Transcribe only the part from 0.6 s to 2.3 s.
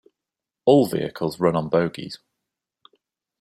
All vehicles run on bogies.